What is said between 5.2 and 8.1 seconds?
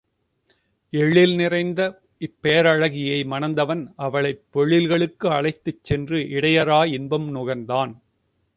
அழைத்துச் சென்று இடையறா இன்பம் நுகர்ந்தான்.